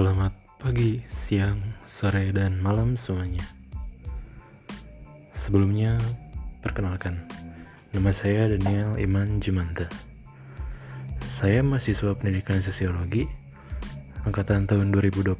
Selamat 0.00 0.32
pagi, 0.56 1.04
siang, 1.12 1.60
sore, 1.84 2.32
dan 2.32 2.56
malam 2.56 2.96
semuanya. 2.96 3.44
Sebelumnya, 5.28 6.00
perkenalkan, 6.64 7.20
nama 7.92 8.08
saya 8.08 8.48
Daniel 8.48 8.96
Iman 8.96 9.44
Jumanta. 9.44 9.92
Saya 11.28 11.60
mahasiswa 11.60 12.16
pendidikan 12.16 12.64
sosiologi 12.64 13.28
angkatan 14.24 14.64
tahun 14.64 14.88
2020 14.88 15.36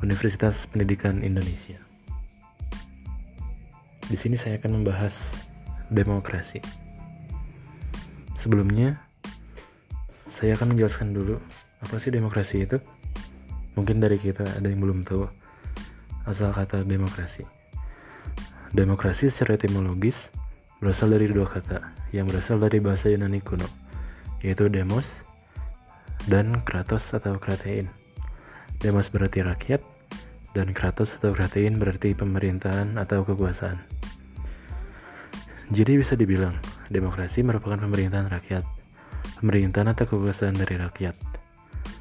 Universitas 0.00 0.64
Pendidikan 0.64 1.20
Indonesia. 1.20 1.76
Di 4.08 4.16
sini 4.16 4.40
saya 4.40 4.56
akan 4.56 4.80
membahas 4.80 5.44
demokrasi. 5.92 6.64
Sebelumnya, 8.32 8.96
saya 10.32 10.56
akan 10.56 10.72
menjelaskan 10.72 11.12
dulu 11.12 11.36
apa 11.84 12.00
sih 12.00 12.08
demokrasi 12.08 12.64
itu. 12.64 12.80
Mungkin 13.78 14.02
dari 14.02 14.18
kita 14.18 14.58
ada 14.58 14.66
yang 14.66 14.82
belum 14.82 15.06
tahu 15.06 15.30
asal 16.26 16.50
kata 16.50 16.82
demokrasi. 16.82 17.46
Demokrasi 18.74 19.30
secara 19.30 19.54
etimologis 19.54 20.34
berasal 20.82 21.14
dari 21.14 21.30
dua 21.30 21.46
kata 21.46 21.94
yang 22.10 22.26
berasal 22.26 22.58
dari 22.58 22.82
bahasa 22.82 23.06
Yunani 23.06 23.38
kuno, 23.38 23.70
yaitu 24.42 24.66
demos 24.66 25.22
dan 26.26 26.58
kratos 26.66 27.14
atau 27.14 27.38
kratein. 27.38 27.86
Demos 28.82 29.14
berarti 29.14 29.46
rakyat, 29.46 29.78
dan 30.58 30.74
kratos 30.74 31.14
atau 31.14 31.30
kratein 31.30 31.78
berarti 31.78 32.18
pemerintahan 32.18 32.98
atau 32.98 33.22
kekuasaan. 33.22 33.78
Jadi 35.70 36.02
bisa 36.02 36.18
dibilang, 36.18 36.58
demokrasi 36.90 37.46
merupakan 37.46 37.78
pemerintahan 37.78 38.26
rakyat, 38.26 38.66
pemerintahan 39.38 39.94
atau 39.94 40.10
kekuasaan 40.10 40.58
dari 40.58 40.74
rakyat. 40.82 41.27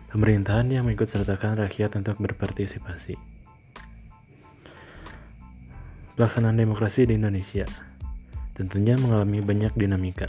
Pemerintahan 0.07 0.71
yang 0.71 0.87
mengikut 0.87 1.11
sertakan 1.11 1.59
rakyat 1.59 1.99
untuk 1.99 2.15
berpartisipasi. 2.23 3.19
Pelaksanaan 6.15 6.55
demokrasi 6.55 7.03
di 7.03 7.19
Indonesia 7.19 7.67
tentunya 8.55 8.95
mengalami 8.95 9.43
banyak 9.43 9.75
dinamika, 9.75 10.23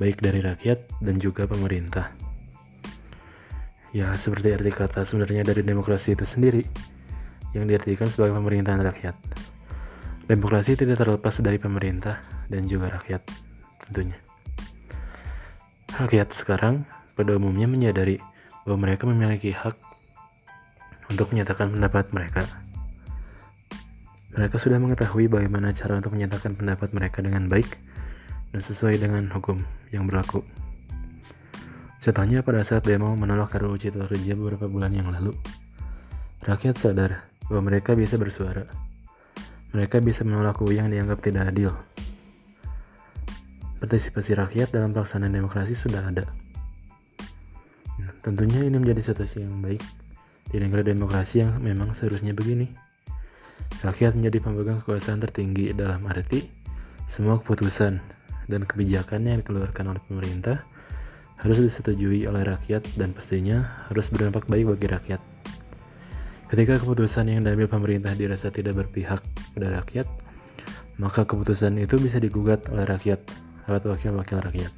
baik 0.00 0.24
dari 0.24 0.40
rakyat 0.40 0.88
dan 1.04 1.20
juga 1.20 1.44
pemerintah. 1.44 2.16
Ya, 3.92 4.08
seperti 4.16 4.56
arti 4.56 4.72
kata 4.72 5.04
sebenarnya 5.04 5.44
dari 5.52 5.60
demokrasi 5.60 6.16
itu 6.16 6.24
sendiri, 6.24 6.64
yang 7.52 7.68
diartikan 7.68 8.08
sebagai 8.08 8.32
pemerintahan 8.40 8.80
rakyat. 8.80 9.14
Demokrasi 10.32 10.80
tidak 10.80 10.96
terlepas 10.96 11.44
dari 11.44 11.60
pemerintah 11.60 12.24
dan 12.48 12.64
juga 12.64 12.88
rakyat, 12.96 13.20
tentunya. 13.84 14.16
Rakyat 15.92 16.32
sekarang 16.32 16.88
pada 17.12 17.36
umumnya 17.36 17.68
menyadari 17.68 18.31
bahwa 18.62 18.88
mereka 18.88 19.04
memiliki 19.10 19.50
hak 19.54 19.74
untuk 21.10 21.34
menyatakan 21.34 21.72
pendapat 21.72 22.08
mereka. 22.14 22.42
Mereka 24.32 24.56
sudah 24.56 24.80
mengetahui 24.80 25.28
bagaimana 25.28 25.76
cara 25.76 26.00
untuk 26.00 26.16
menyatakan 26.16 26.56
pendapat 26.56 26.96
mereka 26.96 27.20
dengan 27.20 27.52
baik 27.52 27.76
dan 28.52 28.60
sesuai 28.64 28.96
dengan 28.96 29.28
hukum 29.28 29.60
yang 29.92 30.08
berlaku. 30.08 30.40
Contohnya 32.02 32.42
pada 32.42 32.64
saat 32.66 32.82
demo 32.82 33.12
menolak 33.14 33.54
RUU 33.54 33.78
Cipta 33.78 34.08
Kerja 34.08 34.34
beberapa 34.34 34.66
bulan 34.66 34.90
yang 34.90 35.12
lalu, 35.12 35.36
rakyat 36.42 36.74
sadar 36.74 37.28
bahwa 37.46 37.70
mereka 37.70 37.94
bisa 37.94 38.18
bersuara. 38.18 38.66
Mereka 39.70 40.02
bisa 40.02 40.24
menolak 40.26 40.58
UU 40.58 40.82
yang 40.82 40.88
dianggap 40.90 41.22
tidak 41.22 41.52
adil. 41.52 41.76
Partisipasi 43.78 44.34
rakyat 44.34 44.72
dalam 44.72 44.90
pelaksanaan 44.96 45.32
demokrasi 45.32 45.76
sudah 45.76 46.08
ada. 46.08 46.26
Tentunya 48.22 48.62
ini 48.62 48.78
menjadi 48.78 49.02
situasi 49.12 49.42
yang 49.42 49.58
baik 49.58 49.82
di 50.46 50.56
negara 50.62 50.86
demokrasi 50.86 51.42
yang 51.42 51.58
memang 51.58 51.90
seharusnya 51.98 52.30
begini. 52.30 52.70
Rakyat 53.82 54.14
menjadi 54.14 54.38
pemegang 54.38 54.78
kekuasaan 54.78 55.18
tertinggi 55.18 55.74
dalam 55.74 56.06
arti 56.06 56.46
semua 57.10 57.42
keputusan 57.42 57.98
dan 58.46 58.62
kebijakan 58.62 59.26
yang 59.26 59.42
dikeluarkan 59.42 59.90
oleh 59.90 60.02
pemerintah 60.06 60.62
harus 61.42 61.58
disetujui 61.58 62.22
oleh 62.30 62.46
rakyat 62.46 62.86
dan 62.94 63.10
pastinya 63.10 63.82
harus 63.90 64.06
berdampak 64.06 64.46
baik 64.46 64.70
bagi 64.78 64.86
rakyat. 64.86 65.20
Ketika 66.46 66.78
keputusan 66.78 67.26
yang 67.26 67.42
diambil 67.42 67.66
pemerintah 67.66 68.14
dirasa 68.14 68.54
tidak 68.54 68.86
berpihak 68.86 69.18
pada 69.56 69.82
rakyat, 69.82 70.06
maka 71.02 71.26
keputusan 71.26 71.74
itu 71.82 71.98
bisa 71.98 72.22
digugat 72.22 72.70
oleh 72.70 72.86
rakyat 72.86 73.18
lewat 73.66 73.82
wakil-wakil 73.88 74.38
rakyat. 74.38 74.72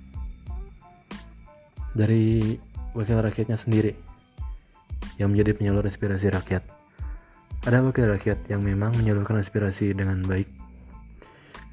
Dari 1.92 2.56
wakil 2.94 3.18
rakyatnya 3.18 3.58
sendiri 3.58 3.98
yang 5.18 5.34
menjadi 5.34 5.58
penyalur 5.58 5.84
aspirasi 5.86 6.30
rakyat. 6.30 6.62
Ada 7.66 7.82
wakil 7.82 8.06
rakyat 8.06 8.46
yang 8.46 8.62
memang 8.62 8.94
menyalurkan 8.94 9.38
aspirasi 9.38 9.92
dengan 9.92 10.22
baik. 10.22 10.46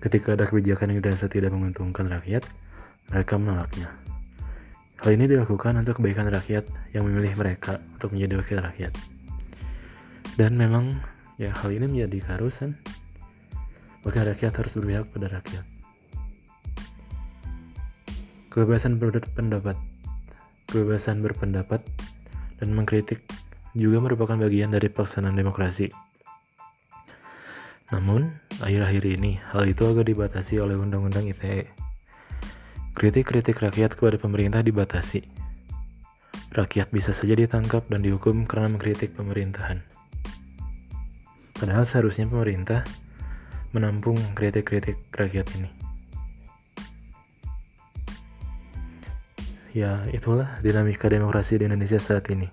Ketika 0.02 0.34
ada 0.34 0.50
kebijakan 0.50 0.98
yang 0.98 1.00
dirasa 1.06 1.30
tidak 1.30 1.54
menguntungkan 1.54 2.10
rakyat, 2.10 2.42
mereka 3.14 3.38
menolaknya. 3.38 3.94
Hal 5.02 5.18
ini 5.18 5.30
dilakukan 5.30 5.78
untuk 5.82 6.02
kebaikan 6.02 6.30
rakyat 6.30 6.66
yang 6.94 7.06
memilih 7.06 7.34
mereka 7.38 7.82
untuk 7.98 8.14
menjadi 8.14 8.34
wakil 8.42 8.58
rakyat. 8.62 8.94
Dan 10.38 10.58
memang 10.58 11.02
ya 11.38 11.54
hal 11.54 11.70
ini 11.74 11.86
menjadi 11.86 12.18
keharusan. 12.34 12.78
Wakil 14.02 14.26
rakyat 14.26 14.58
harus 14.58 14.74
berpihak 14.78 15.06
pada 15.14 15.28
rakyat. 15.30 15.66
Kebebasan 18.50 18.98
berpendapat 18.98 19.78
kebebasan 20.72 21.20
berpendapat 21.20 21.84
dan 22.64 22.72
mengkritik 22.72 23.20
juga 23.76 24.00
merupakan 24.00 24.40
bagian 24.40 24.72
dari 24.72 24.88
pelaksanaan 24.88 25.36
demokrasi. 25.36 25.92
Namun, 27.92 28.40
akhir-akhir 28.64 29.04
ini 29.04 29.44
hal 29.52 29.68
itu 29.68 29.84
agak 29.84 30.08
dibatasi 30.08 30.64
oleh 30.64 30.80
Undang-Undang 30.80 31.28
ITE. 31.36 31.68
Kritik-kritik 32.96 33.60
rakyat 33.60 34.00
kepada 34.00 34.16
pemerintah 34.16 34.64
dibatasi. 34.64 35.28
Rakyat 36.56 36.92
bisa 36.92 37.12
saja 37.12 37.36
ditangkap 37.36 37.88
dan 37.92 38.04
dihukum 38.04 38.48
karena 38.48 38.72
mengkritik 38.72 39.12
pemerintahan. 39.16 39.84
Padahal 41.56 41.84
seharusnya 41.84 42.32
pemerintah 42.32 42.88
menampung 43.76 44.20
kritik-kritik 44.36 45.00
rakyat 45.12 45.48
ini. 45.60 45.91
Ya, 49.72 50.04
itulah 50.12 50.60
dinamika 50.60 51.08
demokrasi 51.08 51.56
di 51.56 51.64
Indonesia 51.64 51.96
saat 51.96 52.28
ini. 52.28 52.44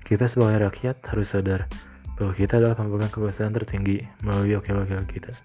Kita 0.00 0.24
sebagai 0.24 0.64
rakyat 0.64 1.04
harus 1.12 1.28
sadar 1.28 1.68
bahwa 2.16 2.32
kita 2.32 2.56
adalah 2.56 2.72
pemegang 2.72 3.12
kekuasaan 3.12 3.52
tertinggi 3.52 4.00
melalui 4.24 4.56
wakil-wakil 4.56 5.04
kita. 5.04 5.36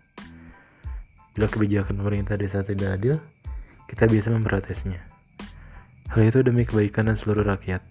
Bila 1.35 1.51
kebijakan 1.51 1.99
pemerintah 1.99 2.39
desa 2.39 2.63
tidak 2.63 2.95
adil, 2.95 3.19
kita 3.91 4.07
bisa 4.07 4.31
memprotesnya. 4.31 5.03
Hal 6.07 6.23
itu 6.23 6.39
demi 6.39 6.63
kebaikan 6.63 7.11
dan 7.11 7.19
seluruh 7.19 7.43
rakyat. 7.43 7.83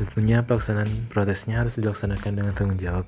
Tentunya 0.00 0.40
pelaksanaan 0.40 1.12
protesnya 1.12 1.60
harus 1.60 1.76
dilaksanakan 1.76 2.40
dengan 2.40 2.56
tanggung 2.56 2.80
jawab. 2.80 3.04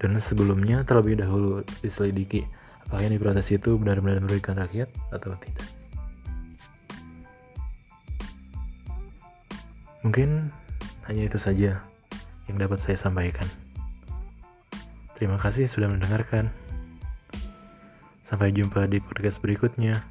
Dan 0.00 0.16
sebelumnya 0.24 0.88
terlebih 0.88 1.20
dahulu 1.20 1.60
diselidiki 1.84 2.48
apakah 2.88 3.08
yang 3.08 3.12
diprotes 3.12 3.48
itu 3.52 3.76
benar-benar 3.76 4.24
merugikan 4.24 4.56
rakyat 4.56 4.88
atau 5.12 5.36
tidak. 5.36 5.81
Mungkin 10.02 10.50
hanya 11.06 11.22
itu 11.30 11.38
saja 11.38 11.82
yang 12.50 12.56
dapat 12.58 12.82
saya 12.82 12.98
sampaikan. 12.98 13.46
Terima 15.14 15.38
kasih 15.38 15.70
sudah 15.70 15.86
mendengarkan. 15.86 16.50
Sampai 18.26 18.50
jumpa 18.50 18.90
di 18.90 18.98
podcast 18.98 19.38
berikutnya. 19.38 20.02